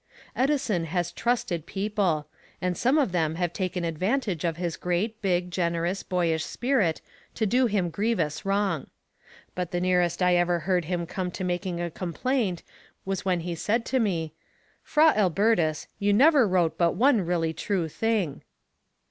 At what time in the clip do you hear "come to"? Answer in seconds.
11.05-11.43